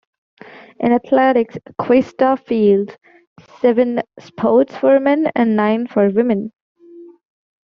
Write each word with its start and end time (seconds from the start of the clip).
In 0.79 0.93
athletics, 0.93 1.59
Cuesta 1.77 2.35
fields 2.35 2.97
seven 3.59 4.01
sports 4.17 4.75
for 4.75 4.99
men 4.99 5.29
and 5.35 5.55
nine 5.55 5.85
for 5.85 6.09
women. 6.09 6.51